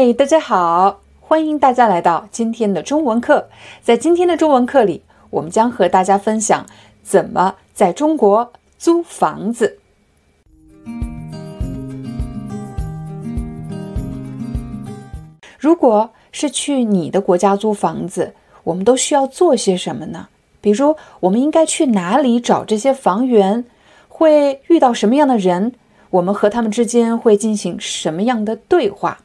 [0.00, 3.48] 嘿，大家好，欢迎大家来到今天的中文课。
[3.82, 6.64] 在今天的中文课里，我们将和大家分享
[7.02, 9.80] 怎么在中国租房子。
[15.58, 20.28] 如果是去你的国家租房子，我们都需要做些什么呢？
[20.60, 23.64] 比如，我们应该去哪里找这些房源？
[24.08, 25.72] 会遇到什么样的人？
[26.10, 29.18] 我们和他们之间会进行什么样的对话？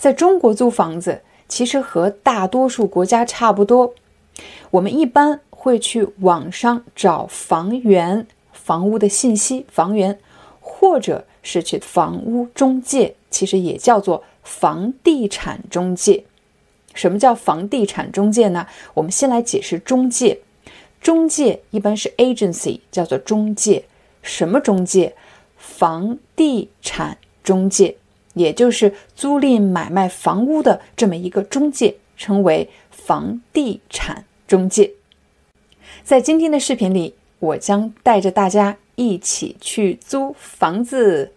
[0.00, 3.92] 在中国租房子，其实和大多数国家差不多。
[4.70, 10.18] 我们一般会去网上找房源、房屋的信息、房源，
[10.58, 16.24] 或者是去房屋中介，其实也叫做房地产中介。
[16.94, 18.66] 什么叫房地产中介呢？
[18.94, 20.40] 我们先来解释中介。
[21.02, 23.84] 中介一般是 agency，叫做中介。
[24.22, 25.14] 什么中介？
[25.58, 27.96] 房地产中介。
[28.40, 34.92] 也就是租赁买卖房屋的这么一个中介，称为房地产中介。
[36.02, 41.32] 在今天的视频里，我将带着大家一起去租房子。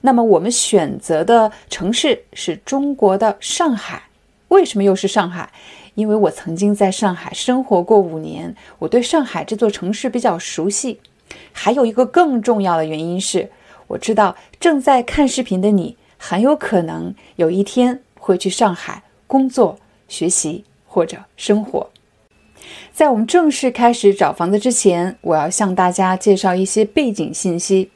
[0.00, 4.04] 那么我们选择的城市是中国的上海。
[4.48, 5.50] 为什么又是上海？
[5.94, 11.00] 因为我曾经在上海生活过五年，我对上海这座城市比较熟悉。
[11.52, 13.50] 还有一个更重要的原因是，
[13.88, 15.96] 我知道正在看视频的你。
[16.18, 19.78] 很有可能有一天会去上海工作、
[20.08, 21.90] 学习或者生活。
[22.92, 27.90] 在我们正式开始找房子之前，我要向大家介绍一些背景信息。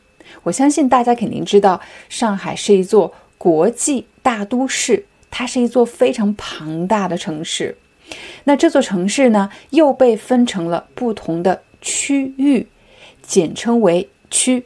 [0.44, 7.76] 我相信大家肯定知道，上海是一座国际大都市，它是一座非常庞大的城市。
[8.44, 12.68] 那这座城市呢，又被分成了不同的区域，
[13.22, 14.64] 简称为区。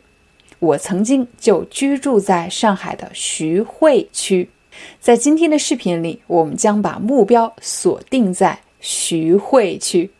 [0.65, 4.49] 我曾经就居住在上海的徐汇区，
[4.99, 10.11] 在今天的视频里，我们将把目标锁定在徐汇区。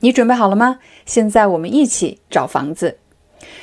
[0.00, 0.78] 你准备好了吗？
[1.06, 2.98] 现在我们一起找房子。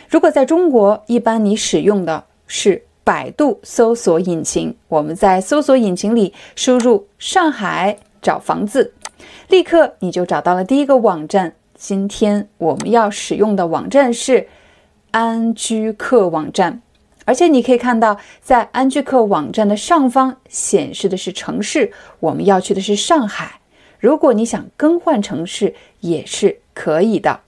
[0.10, 8.94] 如果在中国，一般你使用的是百度搜索引擎，我们在搜索引擎里输入“上海找房子”。
[9.48, 11.56] 立刻你就找到了第一个网站。
[11.76, 14.48] 今天我们要使用的网站是
[15.12, 16.82] 安居客网站，
[17.24, 23.62] 而且你可以看到，在安居客网站的上方显示的是城市，我们要去的是上海。
[23.98, 27.40] 如果你想更换城市，也是可以的。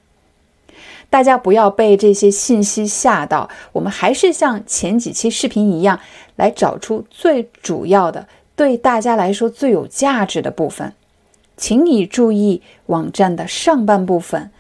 [1.10, 6.00] 大家不要被这些信息吓到，我们还是像前几期视频一样，
[6.38, 10.94] 来找出最主要的、对大家来说最有价值的部分。
[11.58, 14.52] 请你注意网站的上半部分，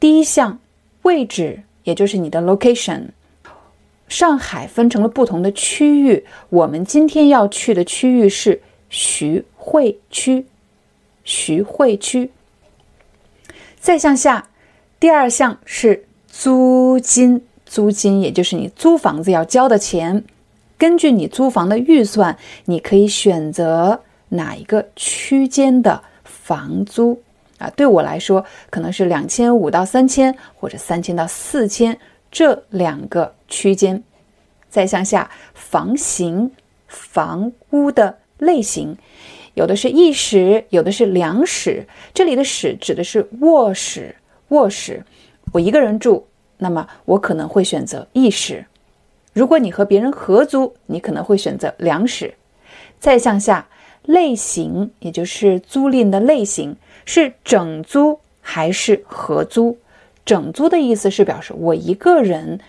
[0.00, 0.58] 第一项
[1.02, 3.08] 位置，也就是你的 location。
[4.08, 10.46] 上海分成了不同的区域，我们今天要去的区域是徐汇区。
[11.22, 12.30] 徐汇区。
[13.78, 14.48] 再向下，
[14.98, 20.24] 第二项是租金，租金也就是你租房子要交的钱。
[20.76, 26.02] 根据你租房的预算，你可以选择哪一个区间的。
[26.50, 27.22] 房租
[27.58, 31.96] 啊，对我来说可能是两千五到三千，或者三千到四千
[32.28, 34.02] 这两个区间。
[34.68, 36.50] 再向下，房型、
[36.88, 38.96] 房屋的类型，
[39.54, 41.86] 有的是一室，有的是两室。
[42.12, 44.16] 这里的室指的是卧室，
[44.48, 45.04] 卧室。
[45.52, 46.26] 我一个人住，
[46.58, 48.66] 那么我可能会选择一室。
[49.32, 52.34] 如果你和别人合租，你可能会选择两室。
[52.98, 53.68] 再向下。
[54.02, 59.78] 类型，也就是租赁的类型，是整租还是合租？
[60.24, 62.60] 整租的意思是表示我一个人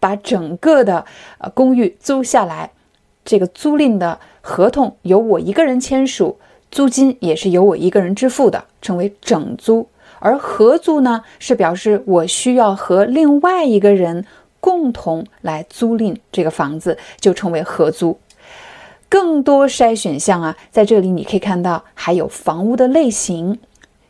[0.00, 1.06] 把整个的
[1.38, 2.72] 呃公寓租下来，
[3.24, 6.38] 这个租赁的合同由我一个人签署，
[6.70, 9.88] 租金也是由我一个人支付的，称为整租。
[10.18, 14.24] 而合租呢，是表示我需要和另外一个人
[14.60, 18.18] 共同来租赁这个房子，就称为合租。
[19.12, 23.58] 更多筛选项啊，在这里你可以看到，还有房屋的类型，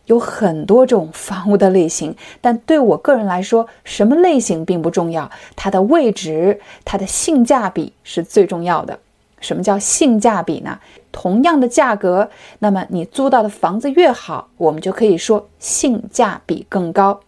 [0.07, 9.01] 有很多种房屋的类型，但对我个人来说，什么类型并不重要，它的位置、它的性价比是最重要的。
[9.41, 10.79] 什么叫性价比呢？
[11.11, 17.19] 同样的价格，那么你租到的房子越好，我们就可以说性价比更高。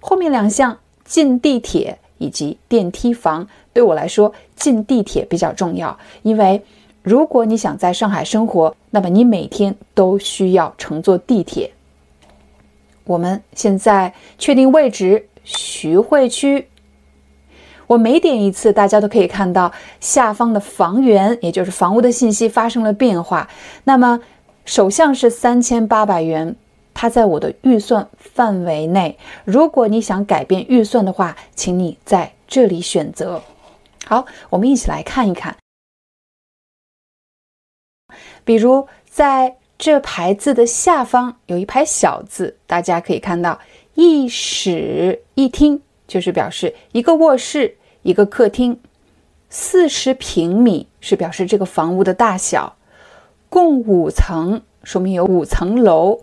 [0.00, 6.60] 后面两项近地铁以及电梯房，对我来说，近地铁比较重要，因为
[7.08, 11.72] 如果你想在上海生活，那么你每天都需要乘坐地铁。
[13.04, 16.68] 我们现在确定位置，徐汇区。
[17.86, 23.48] 我每点一次，大家都可以看到下方的房源，也就是房屋的信息发生了变化。
[23.84, 24.20] 那么
[24.66, 26.54] 首项是三千八百元，
[26.92, 29.16] 它在我的预算范围内。
[29.46, 33.40] 如果你想改变预算的话，请你在这里选择。
[34.04, 35.56] 好，我们一起来看一看，
[38.48, 39.54] 比如在。
[39.78, 43.60] 这排字的下方有一排小字，大家可以看到
[43.94, 48.80] “一室一厅”，就是表示一个卧室、一个客厅。
[49.48, 52.74] 四十平米是表示这个房屋的大小，
[53.48, 56.18] 共五层，说明有五层楼。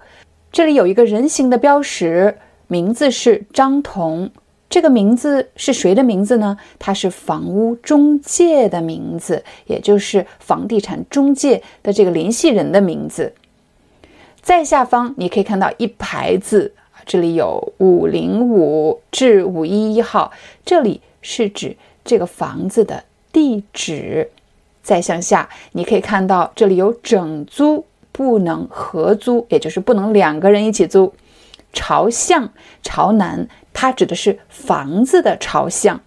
[0.52, 2.38] 这里有一个人形的标识，
[2.68, 4.30] 名字是张彤。
[4.76, 6.58] 这个名字是谁的名字呢？
[6.78, 13.32] 它是房屋中介的名字，也就是房地产中介的这个联系人的名字。
[14.42, 16.74] 在下方你可以看到一排字
[17.06, 20.34] 这里有五零五至五一一号，
[20.66, 24.30] 这里是指这个房子的地址。
[24.84, 31.14] 再向下，你可以看到这里有整租，不能合租，也就是不能两个人一起租。
[31.72, 32.50] 朝向
[32.84, 36.02] 朝南，它指的是房子的朝向。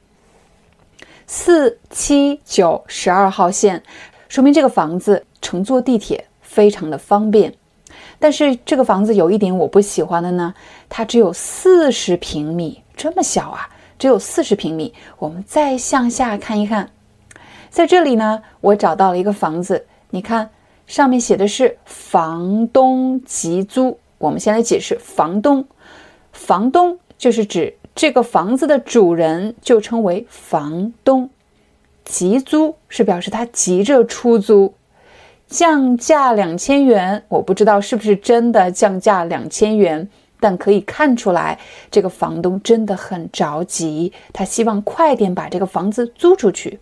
[1.26, 3.82] 四七九十二号线，
[4.28, 7.54] 说明这个房子乘坐地铁非常的方便。
[8.18, 10.54] 但是这个房子有一点我不喜欢的呢，
[10.88, 13.68] 它只有四十平米，这么小啊，
[13.98, 14.94] 只有四十平米。
[15.18, 16.90] 我们再向下看一看，
[17.68, 20.48] 在这里呢，我找到了一个房子，你看
[20.86, 24.00] 上面写的是房东急租。
[24.16, 25.68] 我们先来解释房东，
[26.32, 31.28] 房东就是指这个房子的主人，就称为房东。
[32.04, 34.72] 急租是表示他急着出租。
[35.46, 40.08] 降价两千元，我不知道是不是真的降价两千元，
[40.40, 41.58] 但可以看出来，
[41.90, 46.78] 这个房东真的很着急，他希望快点把这个房子租出去。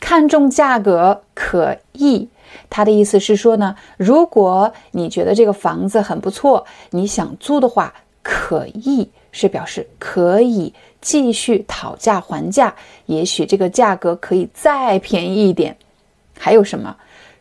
[0.00, 2.28] 看中价格可议，
[2.70, 7.92] 他的意思是说呢，如果你觉得这个房子很不错，你想租的话，
[8.30, 12.74] 可议是表示可以继续讨价还价，
[13.06, 15.74] 也许这个价格可以再便宜一点。
[16.38, 16.94] 还有什么？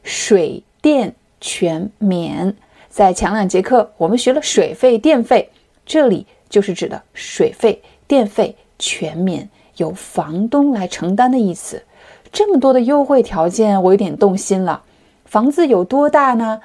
[0.03, 2.55] 水电全免。
[2.89, 5.49] 在前两节课，我们学了水费、电费，
[5.85, 11.83] 这里就是指的水费、电费全免，由房东来承担的意思。
[12.31, 14.83] 这么多的优惠条件，我有点动心了。
[15.25, 16.61] 房子有多大呢？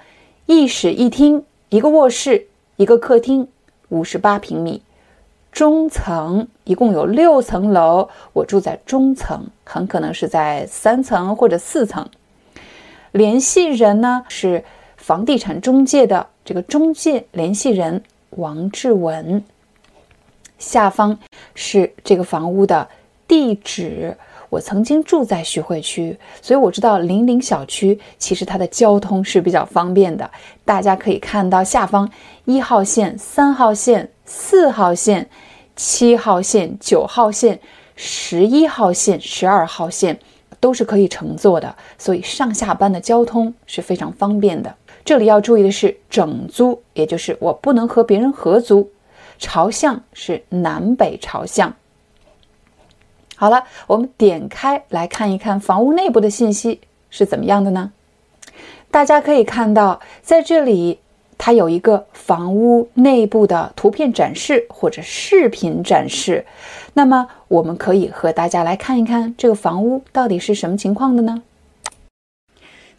[0.46, 2.46] 一室一厅，一个卧室，
[2.76, 3.48] 一个客厅，
[3.92, 4.82] 五十八平米。
[5.52, 12.08] 中层一共有六层楼，我住在中层，很可能是在三层或者四层。
[13.10, 14.64] 联系人呢是
[14.96, 19.44] 房地产中介的这个中介联系人王志文。
[20.58, 21.18] 下方
[21.54, 22.88] 是这个房屋的
[23.28, 24.16] 地址。
[24.52, 30.30] 我曾经住在徐汇区，所以我知道零陵小区其实它的交通是比较方便的。
[30.62, 32.06] 大家可以看到下方
[32.44, 35.26] 一号线、三号线、四号线、
[35.74, 37.58] 七号线、九号线、
[37.96, 40.18] 十一号线、十二号线。
[40.60, 44.72] 都是可以乘坐的，所以上下班的交通是非常方便的。
[45.04, 48.88] 这里要注意的是整租，也就是我不能和别人合租。
[49.40, 51.74] 朝向是南北朝向。
[53.42, 56.80] 好了，我们点开来看一看房屋内部的信息
[57.10, 57.90] 是怎么样的呢？
[58.88, 61.00] 大家可以看到，在这里。
[61.38, 66.46] 它有一个房屋内部的图片展示或者视频展示，
[66.92, 71.42] 那么我们可以和大家来看一看这个房屋到底是什么情况的呢？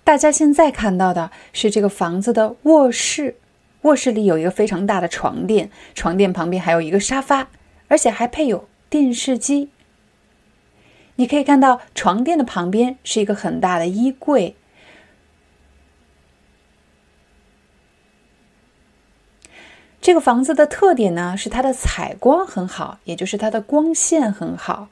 [0.04, 3.38] 大家现在看到的是这个房子的卧室，
[3.84, 7.48] 卧室里有一个非常大的床垫，床垫旁边还有一个沙发，
[7.88, 9.70] 而且还配有电视机。
[11.16, 14.56] 你可以看到床垫的旁边是一个很大的衣柜。
[20.02, 24.90] 这个房子的特点呢，是它的采光很好，也就是它的光线很好。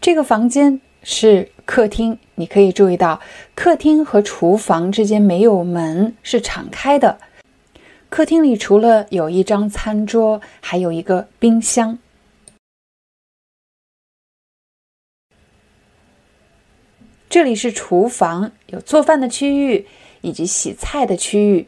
[0.00, 3.20] 这个房间是客厅，你可以注意到
[3.54, 7.18] 客厅和厨房之间没有门，是敞开的。
[8.10, 11.98] 客厅里除了有一张餐桌，还有一个冰箱。
[17.30, 19.86] 这里是厨房，有做饭的区域
[20.22, 21.66] 以及洗菜的区域。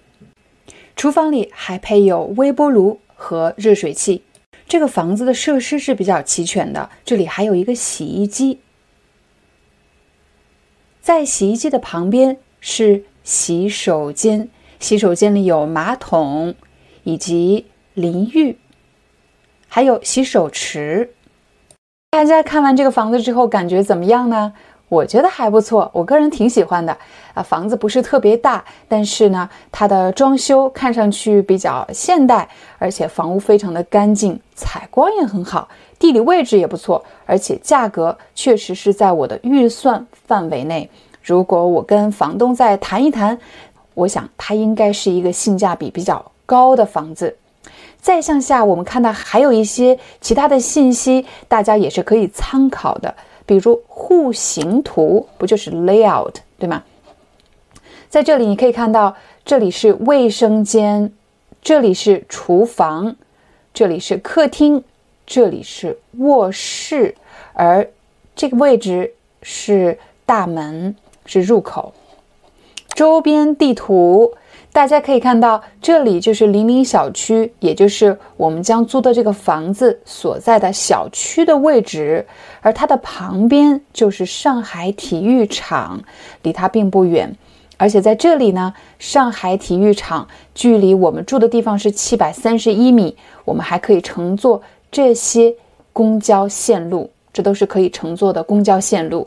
[0.97, 4.23] 厨房里还配有微波炉和热水器。
[4.67, 6.89] 这个房子的设施是比较齐全的。
[7.05, 8.61] 这里还有一个洗衣机，
[11.03, 14.49] 在洗衣机的旁边是洗手间，
[14.79, 16.55] 洗手间里有马桶
[17.05, 18.57] 以及淋浴，
[19.69, 21.13] 还有洗手池。
[22.11, 24.53] 大家看完这个房子之后，感觉怎么样呢？
[24.91, 26.95] 我觉得还不错，我个人挺喜欢的
[27.33, 27.41] 啊。
[27.41, 40.91] 房子不是特别大，但是呢，它的装修看上去比较现代，而且房屋非常的干净，采光也很好，地理位置也不错，而且价格确实是在我的预算范围内。
[41.23, 43.39] 如果我跟房东再谈一谈，
[43.95, 47.37] 我想它应该是一个性价比比较高的房子。
[48.01, 53.15] 再向下，我们看到还有一些其他的信息，大家也是可以参考的。
[53.51, 56.85] 比如户型图不就是 layout 对吗？
[58.09, 61.13] 在这里你可以看到，这里是卫生间，
[61.61, 63.17] 这里是厨房，
[63.75, 64.85] 这里是客厅，
[65.27, 67.17] 这里是卧室，
[67.53, 67.91] 而
[68.37, 70.95] 这个位置是大门，
[71.27, 71.93] 是入口。
[72.95, 74.33] 周边地图。
[74.73, 82.25] 大家可以看到，这里就是零零小区，也就是我们将租的这个房子所在的小区的位置，
[82.61, 86.01] 而它的旁边就是上海体育场，
[86.43, 87.37] 离它并不远。
[87.77, 94.63] 而且在这里呢，上海体育场距离我们住的地方是七百三十一米，我们还可以乘坐
[94.93, 95.53] 这些
[95.93, 99.27] 公交线路，这都是可以乘坐的公交线路。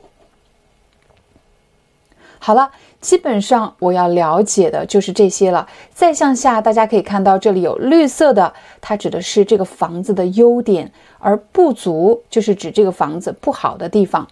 [2.44, 2.70] 好了。
[3.00, 5.66] 基本上我要了解的就是这些了。
[5.94, 14.28] 再向下，大家可以看到这里有绿色的，它指的是这个房子的优点，而不足就是指这个房子不好的地方。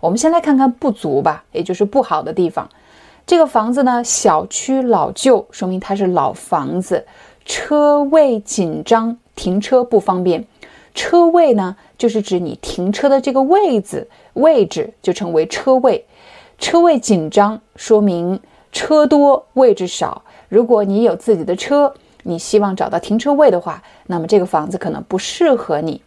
[0.00, 2.68] 我们先来看看不足吧，也就是不好的地方。
[3.26, 7.06] 这个房子呢，小区老旧，说明它是老房子，
[7.46, 10.46] 车位紧张，停车不方便。
[10.94, 16.06] 车位呢，就是指你停车的这个位子，位置就称为车位。
[16.58, 18.40] 车位紧张，说明
[18.72, 20.22] 车多位置少。
[20.48, 26.00] 如果你有自己的车，你希望找到停车位的话，那么这个房子可能不适合你。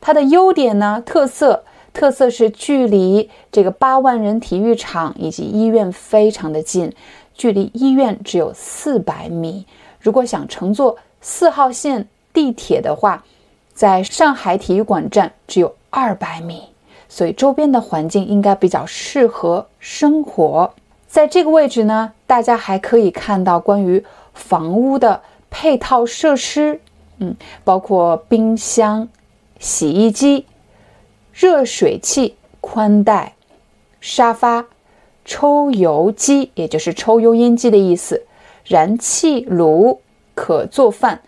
[0.00, 1.02] 它的优点呢？
[1.04, 6.92] 特色特色是距离这个八万人体育场以及医院非常的近，
[7.34, 9.66] 距离医院只有四百米。
[10.00, 13.24] 如果想乘坐四号线地铁的话，
[13.74, 16.67] 在上海体育馆站只有二百米。
[17.08, 20.72] 所以周边的环境应该比较适合生活。
[21.06, 26.80] 在这个位置呢，大家还可以看到关于房屋的配套设施，
[27.18, 27.34] 嗯，
[27.64, 29.08] 包括冰箱、
[29.58, 30.44] 洗衣机、
[31.32, 33.34] 热水器、宽带、
[34.00, 34.66] 沙发、
[35.24, 38.26] 抽油机，也就是抽油烟机的意思，
[38.66, 40.02] 燃气炉
[40.34, 41.22] 可做饭，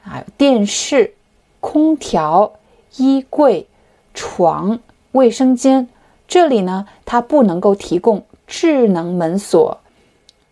[0.00, 1.14] 还有电视、
[1.60, 2.54] 空调、
[2.96, 3.66] 衣柜、
[4.14, 4.80] 床。
[5.16, 5.88] 卫生间，
[6.28, 9.78] 这里呢，它不能够提供智能门锁，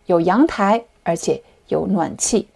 [0.07, 2.47] 有阳台，而且有暖气。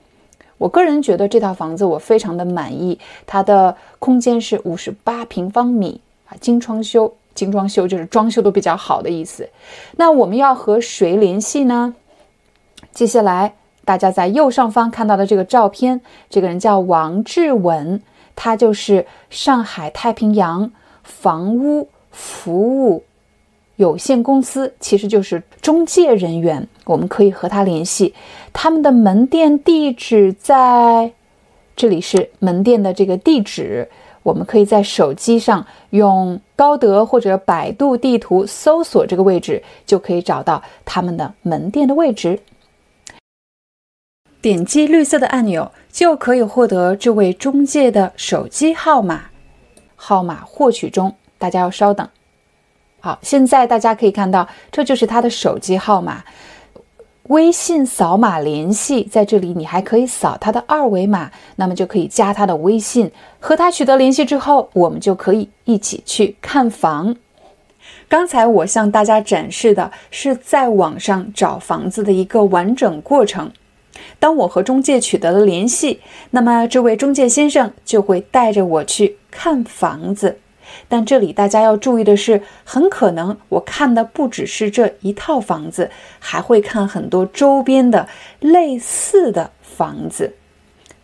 [0.57, 9.47] 我个人觉得这套房子我非常的满意，它的空间是五十八平方米啊，精装修，精装修就是装修都比较好的意思。
[9.95, 11.93] 那我们要和谁联系呢？
[12.91, 13.53] 接下来
[13.85, 18.01] 大家在右上方看到的这个照片，这个人叫王志文，
[18.35, 20.71] 他就是上海太平洋
[21.03, 21.87] 房屋。
[22.11, 23.03] 服务
[23.75, 28.13] 有限公司其实就是中介人员，我们可以和他联系。
[28.51, 31.13] 他们的门店地址在
[31.75, 33.89] 这里，是门店的这个地址。
[34.21, 42.41] 我们可以在手机上用高德或者百度地图搜索这个位置，就可以找到他们的门店的位置。
[44.41, 49.29] 点击绿色的按钮，就可以获得这位中介的手机号码。
[49.95, 51.15] 号码获取中。
[51.39, 52.07] 大家要稍等。
[52.99, 56.23] 好，现在大家可以看到，这就是他的手机号码。
[57.23, 63.11] 微信扫码联系，在这里你还可以扫他的二维码，那么就可以加他的微信。
[63.39, 67.15] 和他取得联系之后，我们就可以一起去看房。
[68.07, 73.51] 刚才我向大家展示的是在网上找房子的一个完整过程。
[74.17, 80.39] 当我和中介取得了联系，那么这位中介先生就会带着我去看房子。
[80.87, 88.07] 但这里大家要注意的是，很可能我看的不只是这一套房子，还会看很多周边的
[88.39, 90.35] 类似的房子。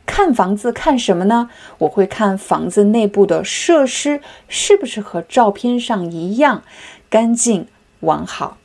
[0.05, 1.49] 看房子看什么呢？
[1.79, 6.63] 我会看房子内部的设施是不是和照片上一样
[7.09, 7.67] 干净
[8.01, 8.57] 完好。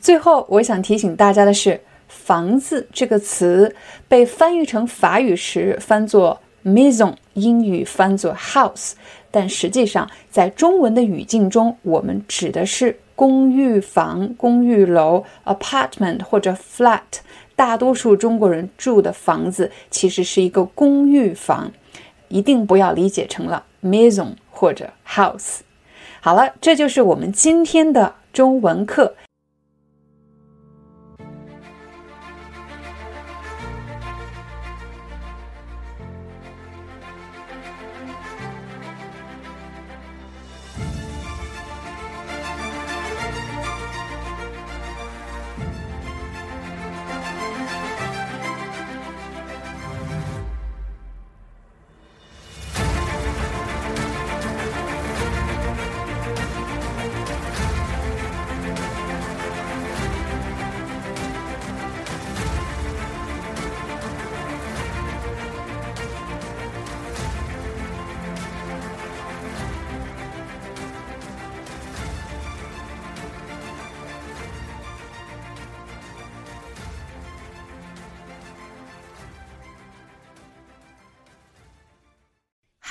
[0.00, 3.74] 最后，我想提醒大家的是，“房子”这个词
[4.06, 8.92] 被翻译成法语时翻作 “maison”，英语翻作 “house”，
[9.32, 17.00] 但实际上在中文的语境中，我们指的是公寓房、公寓楼 （apartment） 或者 “flat”。
[17.54, 21.70] 大多数中国人住的房子其实是一个公寓房，
[22.28, 25.58] 一定不要理解成了 maison 或者 house。
[26.20, 29.14] 好了，这就是我们今天的中文课。